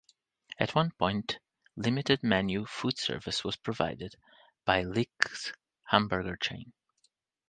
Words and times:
At 0.57 0.73
one 0.73 0.89
point 0.89 1.37
limited 1.75 2.23
menu 2.23 2.65
food 2.65 2.97
service 2.97 3.43
was 3.43 3.55
provided 3.55 4.15
by 4.65 4.81
Lick's 4.81 5.53
hamburger 5.83 6.37
chain. 6.37 6.73